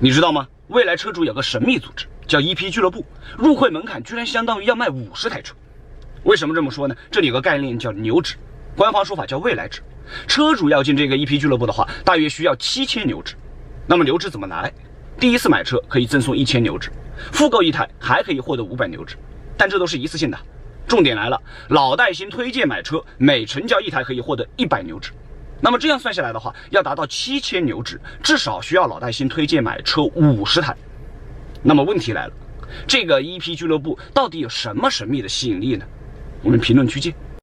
[0.00, 0.46] 你知道吗？
[0.68, 3.04] 未来车主有个神秘组织叫 EP 俱乐部，
[3.36, 5.56] 入会门槛居然相当于要卖五十台车。
[6.22, 6.94] 为什么这么说呢？
[7.10, 8.36] 这里有个概念叫牛值，
[8.76, 9.80] 官方说法叫未来值。
[10.28, 13.34] 车主要进这个 EP 俱乐部的话，大约需要七千牛值。
[13.88, 14.72] 那么牛值怎么来？
[15.18, 16.92] 第一次买车可以赠送一千牛值，
[17.32, 19.16] 复购一台还可以获得五百牛值，
[19.56, 20.38] 但这都是一次性的。
[20.86, 25.10] 重点来了，老带新推荐买车，每成交一台可以获得一百牛值。
[25.60, 30.76] 那么这样算下来的话，要达到七千牛值，至少需要老带新推荐买车五十台。
[31.62, 32.32] 那么问题来了，
[32.86, 35.84] 这个 EP 俱乐部到底有什么神秘的吸引力呢？
[36.42, 37.12] 我们评论区见。